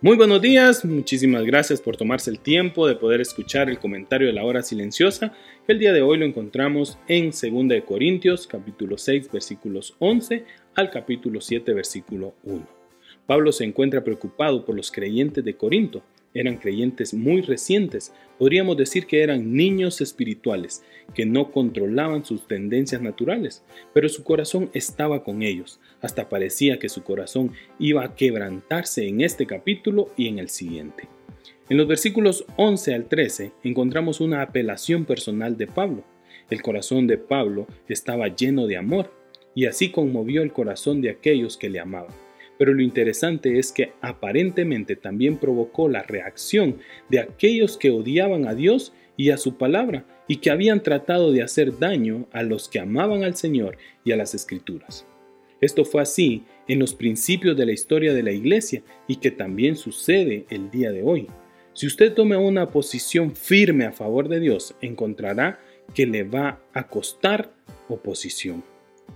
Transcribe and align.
Muy 0.00 0.16
buenos 0.16 0.40
días, 0.40 0.84
muchísimas 0.84 1.44
gracias 1.44 1.80
por 1.80 1.96
tomarse 1.96 2.30
el 2.30 2.38
tiempo 2.38 2.86
de 2.86 2.94
poder 2.94 3.20
escuchar 3.20 3.68
el 3.68 3.80
comentario 3.80 4.28
de 4.28 4.32
la 4.32 4.44
hora 4.44 4.62
silenciosa. 4.62 5.32
El 5.66 5.80
día 5.80 5.92
de 5.92 6.02
hoy 6.02 6.18
lo 6.18 6.24
encontramos 6.24 6.96
en 7.08 7.30
2 7.30 7.66
de 7.66 7.82
Corintios, 7.84 8.46
capítulo 8.46 8.96
6, 8.96 9.28
versículos 9.32 9.96
11 9.98 10.44
al 10.76 10.92
capítulo 10.92 11.40
7, 11.40 11.74
versículo 11.74 12.34
1. 12.44 12.64
Pablo 13.26 13.50
se 13.50 13.64
encuentra 13.64 14.04
preocupado 14.04 14.64
por 14.64 14.76
los 14.76 14.92
creyentes 14.92 15.44
de 15.44 15.56
Corinto, 15.56 16.04
eran 16.34 16.56
creyentes 16.56 17.14
muy 17.14 17.40
recientes, 17.40 18.12
podríamos 18.38 18.76
decir 18.76 19.06
que 19.06 19.22
eran 19.22 19.54
niños 19.54 20.00
espirituales, 20.00 20.82
que 21.14 21.26
no 21.26 21.50
controlaban 21.50 22.24
sus 22.24 22.46
tendencias 22.46 23.02
naturales, 23.02 23.64
pero 23.92 24.08
su 24.08 24.24
corazón 24.24 24.70
estaba 24.72 25.24
con 25.24 25.42
ellos, 25.42 25.80
hasta 26.00 26.28
parecía 26.28 26.78
que 26.78 26.88
su 26.88 27.02
corazón 27.02 27.52
iba 27.78 28.04
a 28.04 28.14
quebrantarse 28.14 29.06
en 29.08 29.20
este 29.20 29.46
capítulo 29.46 30.10
y 30.16 30.28
en 30.28 30.38
el 30.38 30.48
siguiente. 30.48 31.08
En 31.68 31.76
los 31.76 31.86
versículos 31.86 32.44
11 32.56 32.94
al 32.94 33.08
13 33.08 33.52
encontramos 33.64 34.20
una 34.20 34.42
apelación 34.42 35.04
personal 35.04 35.56
de 35.56 35.66
Pablo. 35.66 36.04
El 36.48 36.62
corazón 36.62 37.06
de 37.06 37.18
Pablo 37.18 37.66
estaba 37.88 38.28
lleno 38.28 38.66
de 38.66 38.78
amor, 38.78 39.12
y 39.54 39.66
así 39.66 39.90
conmovió 39.90 40.42
el 40.42 40.52
corazón 40.52 41.02
de 41.02 41.10
aquellos 41.10 41.56
que 41.56 41.68
le 41.68 41.80
amaban. 41.80 42.27
Pero 42.58 42.74
lo 42.74 42.82
interesante 42.82 43.58
es 43.58 43.72
que 43.72 43.92
aparentemente 44.00 44.96
también 44.96 45.38
provocó 45.38 45.88
la 45.88 46.02
reacción 46.02 46.78
de 47.08 47.20
aquellos 47.20 47.76
que 47.76 47.90
odiaban 47.90 48.46
a 48.46 48.54
Dios 48.54 48.92
y 49.16 49.30
a 49.30 49.38
su 49.38 49.56
palabra 49.56 50.04
y 50.26 50.36
que 50.36 50.50
habían 50.50 50.82
tratado 50.82 51.32
de 51.32 51.42
hacer 51.42 51.78
daño 51.78 52.26
a 52.32 52.42
los 52.42 52.68
que 52.68 52.80
amaban 52.80 53.24
al 53.24 53.36
Señor 53.36 53.78
y 54.04 54.12
a 54.12 54.16
las 54.16 54.34
escrituras. 54.34 55.06
Esto 55.60 55.84
fue 55.84 56.02
así 56.02 56.44
en 56.68 56.78
los 56.78 56.94
principios 56.94 57.56
de 57.56 57.66
la 57.66 57.72
historia 57.72 58.14
de 58.14 58.22
la 58.22 58.32
iglesia 58.32 58.82
y 59.08 59.16
que 59.16 59.30
también 59.30 59.76
sucede 59.76 60.46
el 60.50 60.70
día 60.70 60.92
de 60.92 61.02
hoy. 61.02 61.28
Si 61.72 61.86
usted 61.86 62.12
toma 62.12 62.38
una 62.38 62.68
posición 62.68 63.34
firme 63.34 63.84
a 63.84 63.92
favor 63.92 64.28
de 64.28 64.40
Dios, 64.40 64.74
encontrará 64.80 65.60
que 65.94 66.06
le 66.06 66.22
va 66.22 66.60
a 66.72 66.88
costar 66.88 67.52
oposición. 67.88 68.62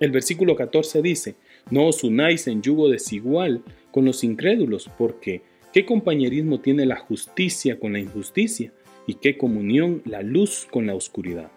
El 0.00 0.10
versículo 0.10 0.56
14 0.56 1.00
dice, 1.00 1.36
no 1.70 1.86
os 1.86 2.04
unáis 2.04 2.46
en 2.46 2.62
yugo 2.62 2.88
desigual 2.88 3.62
con 3.90 4.04
los 4.04 4.22
incrédulos, 4.22 4.88
porque 4.96 5.42
¿qué 5.72 5.84
compañerismo 5.84 6.60
tiene 6.60 6.86
la 6.86 6.96
justicia 6.96 7.80
con 7.80 7.94
la 7.94 7.98
injusticia? 7.98 8.72
¿Y 9.06 9.14
qué 9.14 9.36
comunión 9.36 10.02
la 10.04 10.22
luz 10.22 10.66
con 10.70 10.86
la 10.86 10.94
oscuridad? 10.94 11.50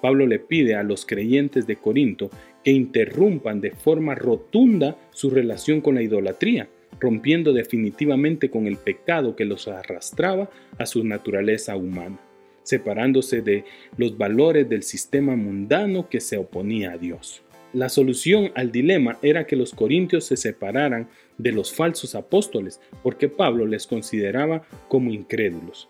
Pablo 0.00 0.26
le 0.26 0.38
pide 0.38 0.74
a 0.74 0.82
los 0.82 1.06
creyentes 1.06 1.66
de 1.66 1.76
Corinto 1.76 2.30
que 2.64 2.72
interrumpan 2.72 3.60
de 3.60 3.72
forma 3.72 4.14
rotunda 4.14 4.96
su 5.12 5.30
relación 5.30 5.80
con 5.80 5.94
la 5.94 6.02
idolatría, 6.02 6.68
rompiendo 6.98 7.52
definitivamente 7.52 8.50
con 8.50 8.66
el 8.66 8.76
pecado 8.76 9.36
que 9.36 9.44
los 9.44 9.68
arrastraba 9.68 10.50
a 10.78 10.86
su 10.86 11.04
naturaleza 11.04 11.76
humana, 11.76 12.18
separándose 12.62 13.42
de 13.42 13.64
los 13.96 14.16
valores 14.16 14.68
del 14.68 14.82
sistema 14.82 15.36
mundano 15.36 16.08
que 16.08 16.20
se 16.20 16.36
oponía 16.36 16.92
a 16.92 16.98
Dios. 16.98 17.42
La 17.72 17.88
solución 17.88 18.52
al 18.54 18.70
dilema 18.70 19.18
era 19.22 19.46
que 19.46 19.56
los 19.56 19.72
corintios 19.72 20.24
se 20.24 20.36
separaran 20.36 21.08
de 21.38 21.52
los 21.52 21.72
falsos 21.72 22.14
apóstoles, 22.14 22.80
porque 23.02 23.28
Pablo 23.28 23.66
les 23.66 23.86
consideraba 23.86 24.62
como 24.88 25.10
incrédulos. 25.10 25.88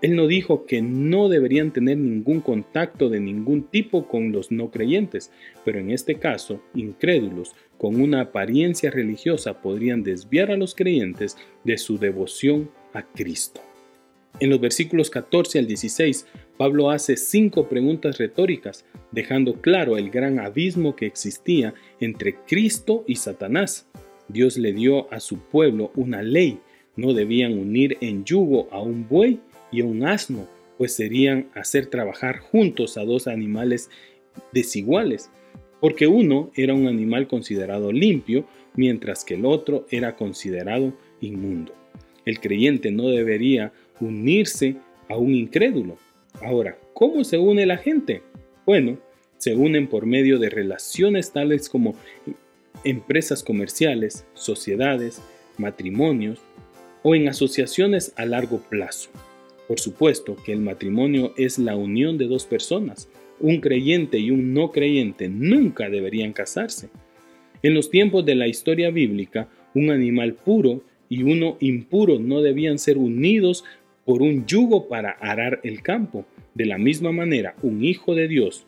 Él 0.00 0.14
no 0.14 0.26
dijo 0.28 0.66
que 0.66 0.80
no 0.80 1.28
deberían 1.28 1.72
tener 1.72 1.96
ningún 1.96 2.40
contacto 2.40 3.08
de 3.08 3.18
ningún 3.18 3.64
tipo 3.64 4.06
con 4.06 4.30
los 4.30 4.52
no 4.52 4.70
creyentes, 4.70 5.32
pero 5.64 5.80
en 5.80 5.90
este 5.90 6.16
caso, 6.16 6.60
incrédulos 6.74 7.56
con 7.78 8.00
una 8.00 8.20
apariencia 8.20 8.90
religiosa 8.90 9.60
podrían 9.60 10.02
desviar 10.02 10.52
a 10.52 10.56
los 10.56 10.74
creyentes 10.74 11.36
de 11.64 11.78
su 11.78 11.98
devoción 11.98 12.70
a 12.92 13.02
Cristo. 13.02 13.60
En 14.40 14.50
los 14.50 14.60
versículos 14.60 15.10
14 15.10 15.60
al 15.60 15.66
16, 15.68 16.26
Pablo 16.56 16.90
hace 16.90 17.16
cinco 17.16 17.68
preguntas 17.68 18.18
retóricas, 18.18 18.84
dejando 19.12 19.60
claro 19.60 19.96
el 19.96 20.10
gran 20.10 20.40
abismo 20.40 20.96
que 20.96 21.06
existía 21.06 21.74
entre 22.00 22.34
Cristo 22.46 23.04
y 23.06 23.16
Satanás. 23.16 23.86
Dios 24.28 24.56
le 24.56 24.72
dio 24.72 25.12
a 25.12 25.20
su 25.20 25.38
pueblo 25.38 25.92
una 25.94 26.22
ley, 26.22 26.58
no 26.96 27.12
debían 27.12 27.56
unir 27.58 27.96
en 28.00 28.24
yugo 28.24 28.68
a 28.72 28.80
un 28.80 29.06
buey 29.08 29.40
y 29.70 29.82
a 29.82 29.84
un 29.84 30.04
asno, 30.04 30.48
pues 30.78 30.94
serían 30.94 31.48
hacer 31.54 31.86
trabajar 31.86 32.38
juntos 32.38 32.96
a 32.96 33.04
dos 33.04 33.28
animales 33.28 33.88
desiguales, 34.52 35.30
porque 35.80 36.08
uno 36.08 36.50
era 36.56 36.74
un 36.74 36.88
animal 36.88 37.28
considerado 37.28 37.92
limpio, 37.92 38.46
mientras 38.74 39.24
que 39.24 39.34
el 39.34 39.44
otro 39.44 39.86
era 39.90 40.16
considerado 40.16 40.92
inmundo. 41.20 41.72
El 42.24 42.40
creyente 42.40 42.90
no 42.90 43.08
debería 43.08 43.72
unirse 44.00 44.76
a 45.08 45.16
un 45.16 45.34
incrédulo, 45.34 45.96
Ahora, 46.42 46.76
¿cómo 46.94 47.24
se 47.24 47.38
une 47.38 47.64
la 47.64 47.76
gente? 47.76 48.22
Bueno, 48.66 48.98
se 49.38 49.54
unen 49.54 49.86
por 49.86 50.06
medio 50.06 50.38
de 50.38 50.50
relaciones 50.50 51.32
tales 51.32 51.68
como 51.68 51.94
empresas 52.82 53.42
comerciales, 53.42 54.26
sociedades, 54.34 55.22
matrimonios 55.58 56.40
o 57.02 57.14
en 57.14 57.28
asociaciones 57.28 58.12
a 58.16 58.26
largo 58.26 58.58
plazo. 58.58 59.10
Por 59.68 59.78
supuesto 59.78 60.36
que 60.44 60.52
el 60.52 60.60
matrimonio 60.60 61.32
es 61.36 61.58
la 61.58 61.76
unión 61.76 62.18
de 62.18 62.26
dos 62.26 62.46
personas. 62.46 63.08
Un 63.40 63.60
creyente 63.60 64.18
y 64.18 64.30
un 64.30 64.54
no 64.54 64.70
creyente 64.70 65.28
nunca 65.28 65.88
deberían 65.88 66.32
casarse. 66.32 66.88
En 67.62 67.74
los 67.74 67.90
tiempos 67.90 68.26
de 68.26 68.34
la 68.34 68.48
historia 68.48 68.90
bíblica, 68.90 69.48
un 69.74 69.90
animal 69.90 70.34
puro 70.34 70.82
y 71.08 71.22
uno 71.22 71.56
impuro 71.60 72.18
no 72.18 72.42
debían 72.42 72.78
ser 72.78 72.98
unidos 72.98 73.64
por 74.04 74.22
un 74.22 74.46
yugo 74.46 74.88
para 74.88 75.10
arar 75.10 75.60
el 75.62 75.82
campo. 75.82 76.26
De 76.54 76.66
la 76.66 76.78
misma 76.78 77.10
manera, 77.10 77.56
un 77.62 77.84
hijo 77.84 78.14
de 78.14 78.28
Dios 78.28 78.66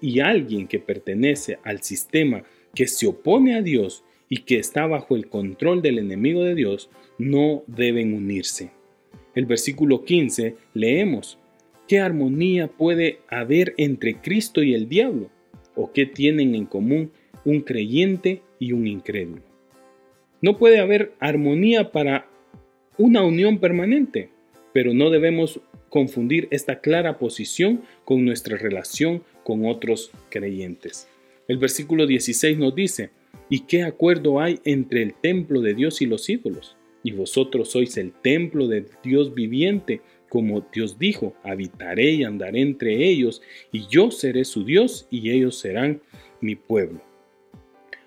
y 0.00 0.20
alguien 0.20 0.66
que 0.66 0.78
pertenece 0.78 1.58
al 1.64 1.82
sistema 1.82 2.44
que 2.74 2.86
se 2.86 3.06
opone 3.06 3.56
a 3.56 3.62
Dios 3.62 4.04
y 4.28 4.42
que 4.42 4.58
está 4.58 4.86
bajo 4.86 5.16
el 5.16 5.28
control 5.28 5.82
del 5.82 5.98
enemigo 5.98 6.44
de 6.44 6.54
Dios, 6.54 6.88
no 7.18 7.64
deben 7.66 8.14
unirse. 8.14 8.70
El 9.34 9.46
versículo 9.46 10.04
15 10.04 10.54
leemos, 10.72 11.38
¿qué 11.88 11.98
armonía 11.98 12.68
puede 12.68 13.18
haber 13.28 13.74
entre 13.76 14.20
Cristo 14.20 14.62
y 14.62 14.74
el 14.74 14.88
diablo? 14.88 15.30
¿O 15.74 15.92
qué 15.92 16.06
tienen 16.06 16.54
en 16.54 16.66
común 16.66 17.10
un 17.44 17.60
creyente 17.62 18.42
y 18.58 18.72
un 18.72 18.86
incrédulo? 18.86 19.42
No 20.42 20.58
puede 20.58 20.78
haber 20.78 21.12
armonía 21.18 21.90
para 21.90 22.28
una 22.96 23.22
unión 23.22 23.58
permanente 23.58 24.30
pero 24.72 24.94
no 24.94 25.10
debemos 25.10 25.60
confundir 25.88 26.48
esta 26.50 26.80
clara 26.80 27.18
posición 27.18 27.82
con 28.04 28.24
nuestra 28.24 28.56
relación 28.56 29.22
con 29.44 29.66
otros 29.66 30.10
creyentes. 30.30 31.08
El 31.48 31.58
versículo 31.58 32.06
16 32.06 32.58
nos 32.58 32.74
dice, 32.74 33.10
¿y 33.48 33.60
qué 33.60 33.82
acuerdo 33.82 34.40
hay 34.40 34.60
entre 34.64 35.02
el 35.02 35.14
templo 35.14 35.60
de 35.60 35.74
Dios 35.74 36.00
y 36.00 36.06
los 36.06 36.28
ídolos? 36.30 36.76
Y 37.02 37.12
vosotros 37.12 37.70
sois 37.70 37.96
el 37.96 38.12
templo 38.12 38.68
de 38.68 38.84
Dios 39.02 39.34
viviente, 39.34 40.00
como 40.28 40.64
Dios 40.72 40.98
dijo, 40.98 41.34
habitaré 41.42 42.12
y 42.12 42.24
andaré 42.24 42.60
entre 42.60 43.08
ellos, 43.08 43.42
y 43.72 43.86
yo 43.88 44.12
seré 44.12 44.44
su 44.44 44.64
Dios, 44.64 45.08
y 45.10 45.30
ellos 45.30 45.58
serán 45.58 46.02
mi 46.40 46.54
pueblo. 46.54 47.02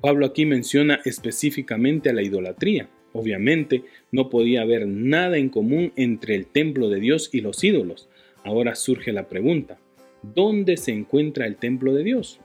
Pablo 0.00 0.26
aquí 0.26 0.46
menciona 0.46 1.00
específicamente 1.04 2.10
a 2.10 2.12
la 2.12 2.22
idolatría. 2.22 2.88
Obviamente, 3.14 3.84
no 4.10 4.28
podía 4.28 4.62
haber 4.62 4.88
nada 4.88 5.38
en 5.38 5.48
común 5.48 5.92
entre 5.94 6.34
el 6.34 6.46
templo 6.46 6.88
de 6.88 6.98
Dios 6.98 7.30
y 7.32 7.42
los 7.42 7.62
ídolos. 7.62 8.08
Ahora 8.42 8.74
surge 8.74 9.12
la 9.12 9.28
pregunta, 9.28 9.78
¿dónde 10.34 10.76
se 10.76 10.90
encuentra 10.90 11.46
el 11.46 11.54
templo 11.54 11.94
de 11.94 12.02
Dios? 12.02 12.40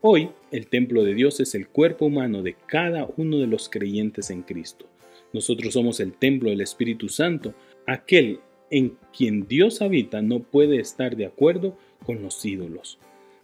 Hoy, 0.00 0.30
el 0.50 0.66
templo 0.66 1.04
de 1.04 1.14
Dios 1.14 1.38
es 1.38 1.54
el 1.54 1.68
cuerpo 1.68 2.06
humano 2.06 2.42
de 2.42 2.56
cada 2.66 3.08
uno 3.16 3.38
de 3.38 3.46
los 3.46 3.68
creyentes 3.68 4.30
en 4.30 4.42
Cristo. 4.42 4.86
Nosotros 5.32 5.74
somos 5.74 6.00
el 6.00 6.12
templo 6.14 6.50
del 6.50 6.62
Espíritu 6.62 7.08
Santo. 7.08 7.54
Aquel 7.86 8.40
en 8.72 8.96
quien 9.16 9.46
Dios 9.46 9.82
habita 9.82 10.20
no 10.20 10.40
puede 10.40 10.80
estar 10.80 11.14
de 11.14 11.26
acuerdo 11.26 11.78
con 12.04 12.22
los 12.22 12.44
ídolos. 12.44 12.98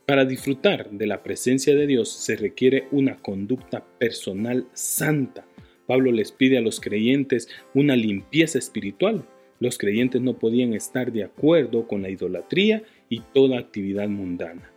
Para 0.06 0.25
disfrutar 0.25 0.91
de 0.91 1.06
la 1.06 1.23
presencia 1.23 1.76
de 1.76 1.87
Dios 1.87 2.09
se 2.09 2.35
requiere 2.35 2.88
una 2.91 3.23
conducta 3.23 3.85
personal 3.99 4.67
santa 4.73 5.47
Pablo 5.87 6.13
les 6.13 6.33
pide 6.33 6.59
a 6.59 6.63
los 6.63 6.81
creyentes 6.81 7.49
una 7.75 7.97
limpieza 7.97 8.59
espiritual. 8.59 9.25
Los 9.61 9.79
creyentes 9.79 10.21
no 10.21 10.39
podían 10.39 10.75
estar 10.75 11.13
de 11.13 11.25
acuerdo 11.25 11.87
con 11.87 12.03
la 12.03 12.11
idolatría 12.11 12.83
y 13.09 13.21
toda 13.33 13.59
actividad 13.59 14.09
mundana. 14.09 14.71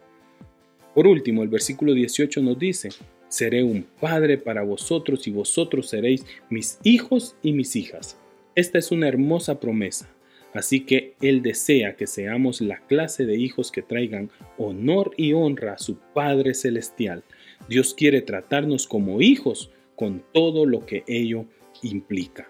Por 0.93 1.07
último, 1.07 1.43
el 1.43 1.49
versículo 1.49 1.93
18 1.93 2.41
nos 2.41 2.57
dice, 2.57 2.89
Seré 3.29 3.63
un 3.63 3.85
padre 3.99 4.37
para 4.37 4.63
vosotros 4.63 5.27
y 5.27 5.31
vosotros 5.31 5.89
seréis 5.89 6.25
mis 6.49 6.79
hijos 6.83 7.35
y 7.43 7.51
mis 7.51 7.75
hijas. 7.75 8.17
Esta 8.55 8.77
es 8.79 8.91
una 8.91 9.07
hermosa 9.07 9.59
promesa. 9.59 10.09
Así 10.53 10.79
que 10.79 11.13
Él 11.21 11.41
desea 11.41 11.95
que 11.95 12.07
seamos 12.07 12.61
la 12.61 12.77
clase 12.87 13.25
de 13.25 13.35
hijos 13.35 13.71
que 13.71 13.81
traigan 13.81 14.31
honor 14.57 15.11
y 15.17 15.33
honra 15.33 15.73
a 15.73 15.77
su 15.77 15.97
Padre 15.97 16.53
Celestial. 16.53 17.23
Dios 17.67 17.93
quiere 17.93 18.21
tratarnos 18.21 18.87
como 18.87 19.21
hijos 19.21 19.69
con 19.97 20.23
todo 20.31 20.65
lo 20.65 20.85
que 20.85 21.03
ello 21.07 21.45
implica. 21.81 22.49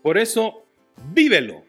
Por 0.00 0.16
eso, 0.16 0.64
vívelo. 1.12 1.64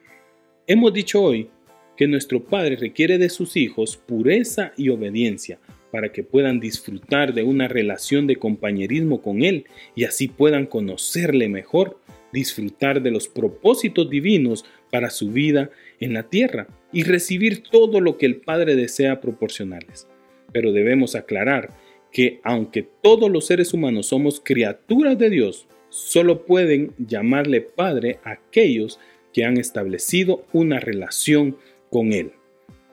Hemos 0.68 0.94
dicho 0.94 1.22
hoy 1.22 1.50
que 1.98 2.08
nuestro 2.08 2.44
Padre 2.44 2.76
requiere 2.76 3.18
de 3.18 3.30
sus 3.30 3.58
hijos 3.58 3.98
pureza 3.98 4.72
y 4.78 4.90
obediencia 4.90 5.60
para 5.92 6.12
que 6.12 6.24
puedan 6.24 6.60
disfrutar 6.60 7.34
de 7.34 7.42
una 7.42 7.68
relación 7.68 8.28
de 8.28 8.36
compañerismo 8.36 9.22
con 9.22 9.44
Él 9.44 9.66
y 9.96 10.04
así 10.04 10.28
puedan 10.28 10.68
conocerle 10.68 11.50
mejor, 11.50 12.00
disfrutar 12.32 13.02
de 13.02 13.12
los 13.12 13.28
propósitos 13.28 14.10
divinos 14.10 14.64
para 14.92 15.10
su 15.10 15.32
vida 15.32 15.72
en 16.00 16.14
la 16.14 16.24
tierra 16.24 16.68
y 16.92 17.04
recibir 17.04 17.64
todo 17.64 18.00
lo 18.00 18.18
que 18.18 18.28
el 18.28 18.36
Padre 18.36 18.76
desea 18.76 19.22
proporcionarles. 19.22 20.08
Pero 20.52 20.72
debemos 20.72 21.16
aclarar 21.16 21.72
que 22.16 22.40
aunque 22.46 22.82
todos 22.82 23.30
los 23.30 23.46
seres 23.46 23.74
humanos 23.74 24.08
somos 24.08 24.40
criaturas 24.42 25.18
de 25.18 25.30
Dios, 25.30 25.68
solo 25.90 26.46
pueden 26.46 26.94
llamarle 26.98 27.60
Padre 27.60 28.22
aquellos 28.24 29.02
que 29.34 29.44
han 29.44 29.58
establecido 29.58 30.46
una 30.54 30.80
relación 30.80 31.58
con 31.92 32.14
Él. 32.14 32.32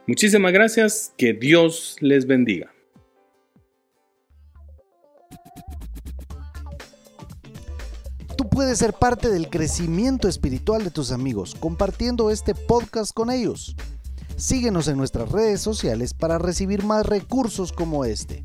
Muchísimas 0.08 0.52
gracias, 0.52 1.14
que 1.16 1.34
Dios 1.34 1.98
les 2.00 2.26
bendiga. 2.26 2.74
Tú 8.36 8.48
puedes 8.50 8.78
ser 8.78 8.92
parte 8.92 9.28
del 9.28 9.48
crecimiento 9.48 10.26
espiritual 10.26 10.82
de 10.82 10.90
tus 10.90 11.12
amigos 11.12 11.54
compartiendo 11.54 12.32
este 12.32 12.56
podcast 12.56 13.14
con 13.14 13.30
ellos. 13.30 13.76
Síguenos 14.34 14.88
en 14.88 14.96
nuestras 14.96 15.30
redes 15.30 15.60
sociales 15.60 16.12
para 16.12 16.38
recibir 16.38 16.82
más 16.82 17.06
recursos 17.06 17.70
como 17.70 18.04
este. 18.04 18.44